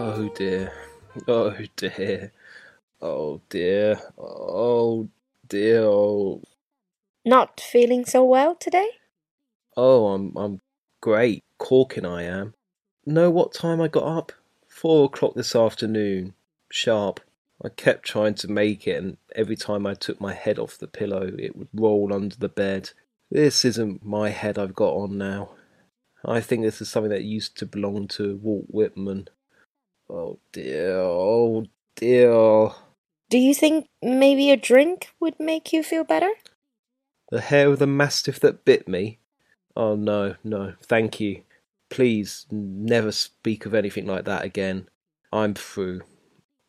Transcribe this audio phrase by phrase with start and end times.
[0.00, 0.72] Oh dear.
[1.26, 2.30] Oh dear.
[3.02, 4.00] Oh dear.
[4.16, 5.08] Oh
[5.48, 5.82] dear.
[5.82, 6.40] Oh,
[7.24, 8.90] Not feeling so well today?
[9.76, 10.60] oh I'm I'm
[11.00, 11.42] great.
[11.58, 12.54] Corking I am.
[13.06, 14.30] Know what time I got up?
[14.68, 16.34] Four o'clock this afternoon.
[16.70, 17.18] Sharp.
[17.64, 20.86] I kept trying to make it and every time I took my head off the
[20.86, 22.90] pillow it would roll under the bed.
[23.32, 25.56] This isn't my head I've got on now.
[26.24, 29.26] I think this is something that used to belong to Walt Whitman.
[30.10, 32.70] Oh dear, oh dear.
[33.28, 36.30] Do you think maybe a drink would make you feel better?
[37.30, 39.18] The hair of the mastiff that bit me?
[39.76, 41.42] Oh no, no, thank you.
[41.90, 44.88] Please never speak of anything like that again.
[45.32, 46.02] I'm through.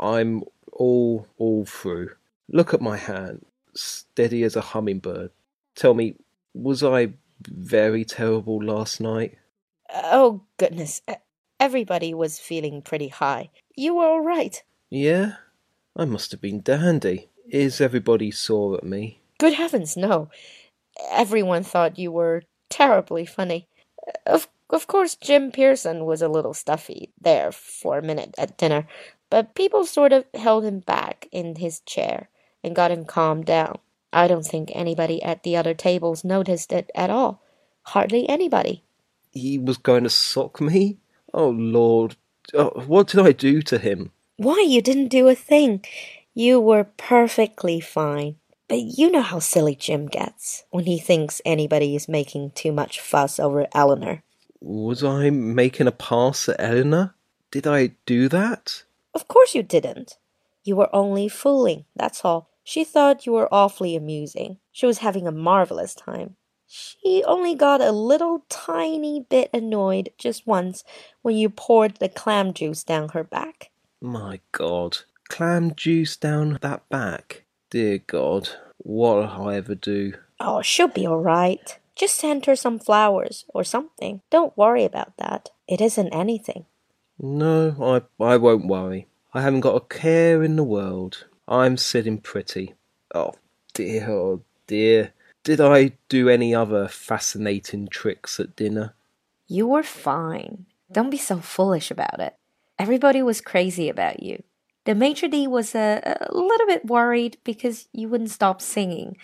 [0.00, 0.42] I'm
[0.72, 2.10] all, all through.
[2.48, 3.44] Look at my hand,
[3.74, 5.30] steady as a hummingbird.
[5.76, 6.16] Tell me,
[6.54, 7.14] was I
[7.46, 9.38] very terrible last night?
[9.92, 11.02] Oh, goodness.
[11.06, 11.16] Uh,
[11.68, 13.50] Everybody was feeling pretty high.
[13.76, 14.62] You were all right.
[14.88, 15.34] Yeah?
[15.94, 17.28] I must have been dandy.
[17.46, 19.20] Is everybody sore at me?
[19.36, 20.30] Good heavens, no.
[21.10, 23.68] Everyone thought you were terribly funny.
[24.24, 28.88] Of, of course, Jim Pearson was a little stuffy there for a minute at dinner,
[29.28, 32.30] but people sort of held him back in his chair
[32.64, 33.76] and got him calmed down.
[34.10, 37.42] I don't think anybody at the other tables noticed it at all.
[37.82, 38.84] Hardly anybody.
[39.32, 40.96] He was going to sock me?
[41.38, 42.16] Oh Lord,
[42.52, 44.10] oh, what did I do to him?
[44.38, 45.84] Why, you didn't do a thing.
[46.34, 48.34] You were perfectly fine.
[48.66, 53.00] But you know how silly Jim gets when he thinks anybody is making too much
[53.00, 54.24] fuss over Eleanor.
[54.60, 57.14] Was I making a pass at Eleanor?
[57.52, 58.82] Did I do that?
[59.14, 60.18] Of course you didn't.
[60.64, 62.50] You were only fooling, that's all.
[62.64, 64.58] She thought you were awfully amusing.
[64.72, 66.34] She was having a marvelous time.
[66.68, 70.84] She only got a little tiny bit annoyed just once
[71.22, 73.70] when you poured the clam juice down her back.
[74.02, 77.44] My God, clam juice down that back.
[77.70, 80.12] Dear God, what'll I ever do?
[80.38, 81.78] Oh, she'll be all right.
[81.96, 84.20] Just send her some flowers or something.
[84.30, 85.50] Don't worry about that.
[85.66, 86.66] It isn't anything.
[87.18, 87.74] No,
[88.20, 89.08] I, I won't worry.
[89.34, 91.26] I haven't got a care in the world.
[91.48, 92.74] I'm sitting pretty.
[93.14, 93.32] Oh
[93.74, 95.12] dear, oh dear.
[95.48, 98.92] Did I do any other fascinating tricks at dinner?
[99.46, 100.66] You were fine.
[100.92, 102.36] Don't be so foolish about it.
[102.78, 104.42] Everybody was crazy about you.
[104.84, 109.16] The maitre d' was a, a little bit worried because you wouldn't stop singing,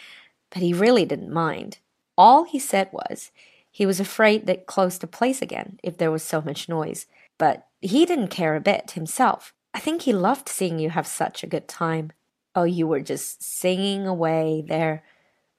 [0.48, 1.76] but he really didn't mind.
[2.16, 3.30] All he said was
[3.70, 7.04] he was afraid they'd close the place again if there was so much noise,
[7.36, 9.52] but he didn't care a bit himself.
[9.74, 12.12] I think he loved seeing you have such a good time.
[12.54, 15.02] Oh, you were just singing away there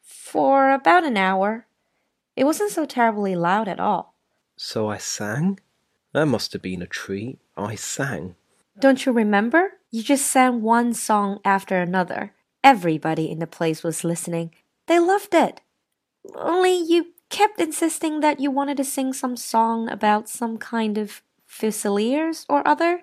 [0.05, 1.65] for about an hour.
[2.35, 4.15] It wasn't so terribly loud at all.
[4.55, 5.59] So I sang?
[6.13, 7.39] That must have been a treat.
[7.57, 8.35] I sang.
[8.79, 9.73] Don't you remember?
[9.89, 12.33] You just sang one song after another.
[12.63, 14.53] Everybody in the place was listening.
[14.87, 15.61] They loved it.
[16.35, 21.21] Only you kept insisting that you wanted to sing some song about some kind of
[21.45, 23.01] fusiliers or other,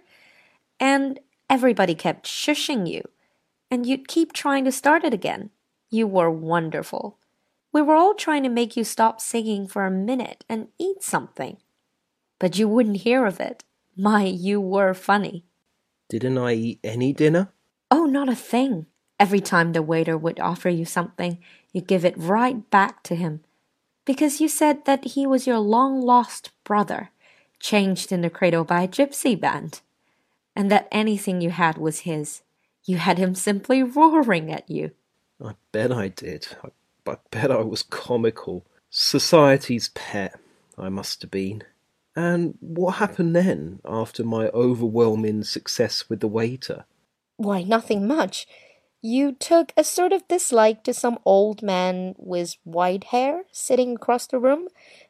[0.78, 1.18] and
[1.50, 3.02] everybody kept shushing you,
[3.70, 5.50] and you'd keep trying to start it again.
[5.92, 7.18] You were wonderful.
[7.70, 11.58] We were all trying to make you stop singing for a minute and eat something.
[12.38, 13.62] But you wouldn't hear of it.
[13.94, 15.44] My, you were funny.
[16.08, 17.52] Didn't I eat any dinner?
[17.90, 18.86] Oh, not a thing.
[19.20, 21.38] Every time the waiter would offer you something,
[21.74, 23.42] you give it right back to him.
[24.06, 27.10] Because you said that he was your long lost brother,
[27.60, 29.82] changed in the cradle by a gypsy band,
[30.56, 32.40] and that anything you had was his.
[32.86, 34.92] You had him simply roaring at you.
[35.44, 36.46] I bet I did.
[36.62, 38.64] I, I bet I was comical.
[38.90, 40.38] Society's pet,
[40.78, 41.64] I must have been.
[42.14, 46.84] And what happened then, after my overwhelming success with the waiter?
[47.36, 48.46] Why, nothing much.
[49.00, 54.26] You took a sort of dislike to some old man with white hair sitting across
[54.26, 54.68] the room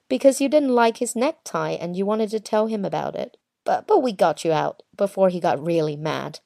[0.09, 3.37] because you didn't like his necktie and you wanted to tell him about it.
[3.65, 6.41] But, but we got you out before he got really mad.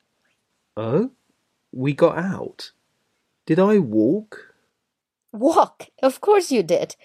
[0.76, 1.10] Oh?
[1.70, 2.72] We got out?
[3.46, 4.54] Did I walk?
[5.32, 5.88] Walk?
[6.02, 6.96] Of course you did.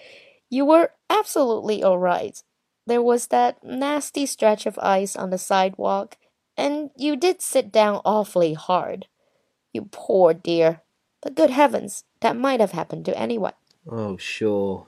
[0.50, 2.42] You were absolutely all right.
[2.86, 6.16] There was that nasty stretch of ice on the sidewalk,
[6.56, 9.06] and you did sit down awfully hard.
[9.72, 10.82] You poor dear.
[11.22, 13.52] But good heavens, that might have happened to anyone.
[13.88, 14.86] Oh, sure.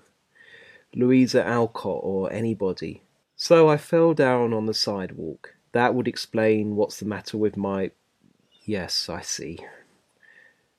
[0.94, 3.02] Louisa Alcott or anybody.
[3.36, 5.54] So I fell down on the sidewalk.
[5.72, 7.92] That would explain what's the matter with my.
[8.64, 9.60] Yes, I see.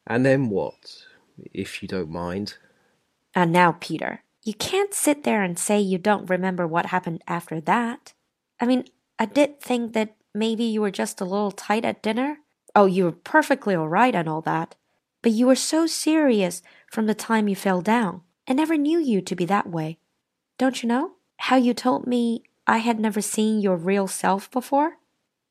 [0.07, 1.05] And then what,
[1.53, 2.57] if you don't mind?
[3.33, 7.59] And now, Peter, you can't sit there and say you don't remember what happened after
[7.61, 8.13] that.
[8.59, 8.85] I mean,
[9.17, 12.37] I did think that maybe you were just a little tight at dinner.
[12.75, 14.75] Oh, you were perfectly all right and all that.
[15.21, 16.61] But you were so serious
[16.91, 18.21] from the time you fell down.
[18.47, 19.97] I never knew you to be that way.
[20.57, 21.13] Don't you know?
[21.37, 24.97] How you told me I had never seen your real self before?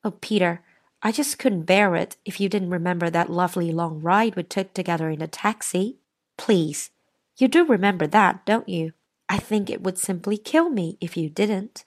[0.03, 0.63] Oh, Peter,
[1.01, 4.73] I just couldn't bear it if you didn't remember that lovely long ride we took
[4.73, 5.97] together in a taxi.
[6.37, 6.89] Please,
[7.37, 8.93] you do remember that, don't you?
[9.29, 11.83] I think it would simply kill me if you didn't.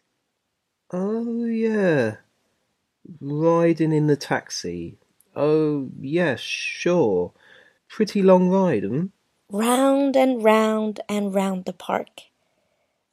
[0.93, 2.17] Oh, yeah.
[3.21, 4.99] Riding in the taxi.
[5.35, 7.33] Oh, yes, sure.
[7.89, 9.07] Pretty long ride, hmm?
[9.51, 12.23] Round and round and round the park.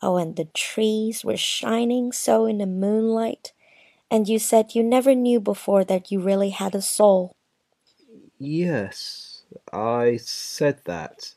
[0.01, 3.53] Oh, and the trees were shining so in the moonlight.
[4.09, 7.35] And you said you never knew before that you really had a soul.
[8.37, 9.43] Yes,
[9.73, 11.35] I said that.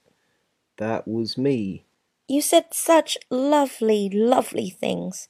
[0.76, 1.84] That was me.
[2.28, 5.28] You said such lovely, lovely things.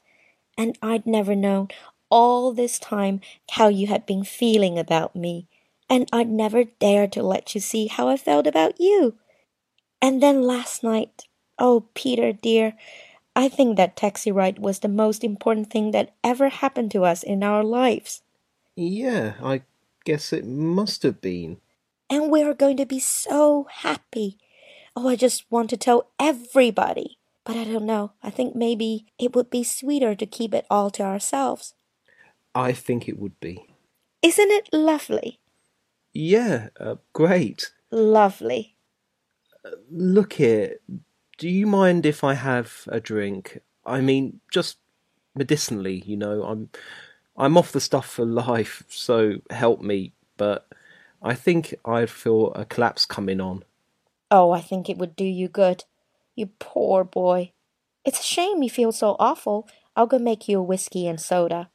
[0.56, 1.68] And I'd never known
[2.10, 3.20] all this time
[3.52, 5.46] how you had been feeling about me.
[5.88, 9.16] And I'd never dared to let you see how I felt about you.
[10.02, 11.24] And then last night,
[11.58, 12.74] oh, Peter dear,
[13.38, 17.22] I think that taxi ride was the most important thing that ever happened to us
[17.22, 18.22] in our lives.
[18.74, 19.62] Yeah, I
[20.04, 21.58] guess it must have been.
[22.10, 24.38] And we are going to be so happy.
[24.96, 27.18] Oh, I just want to tell everybody.
[27.44, 28.10] But I don't know.
[28.24, 31.74] I think maybe it would be sweeter to keep it all to ourselves.
[32.56, 33.72] I think it would be.
[34.20, 35.38] Isn't it lovely?
[36.12, 37.70] Yeah, uh, great.
[37.92, 38.74] Lovely.
[39.64, 40.80] Uh, look here.
[41.38, 43.60] Do you mind if I have a drink?
[43.86, 44.78] I mean, just
[45.36, 46.42] medicinally, you know.
[46.42, 46.68] I'm
[47.36, 50.68] I'm off the stuff for life, so help me, but
[51.22, 53.64] I think I feel a collapse coming on.
[54.32, 55.84] Oh, I think it would do you good.
[56.34, 57.52] You poor boy.
[58.04, 59.68] It's a shame you feel so awful.
[59.94, 61.70] I'll go make you a whiskey and soda.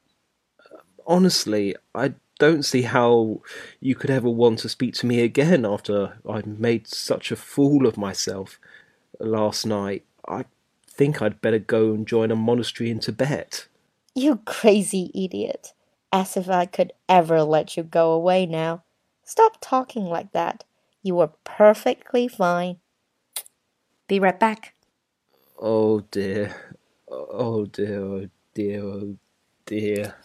[1.07, 3.41] Honestly, I don't see how
[3.79, 7.85] you could ever want to speak to me again after I'd made such a fool
[7.87, 8.59] of myself
[9.23, 10.03] last night.
[10.27, 10.45] I
[10.87, 13.67] think I'd better go and join a monastery in Tibet.
[14.15, 15.73] You crazy idiot.
[16.11, 18.83] As if I could ever let you go away now.
[19.23, 20.63] Stop talking like that.
[21.01, 22.77] You were perfectly fine.
[24.07, 24.75] Be right back.
[25.57, 26.75] Oh dear.
[27.09, 29.17] Oh dear, oh dear, oh
[29.65, 30.15] dear.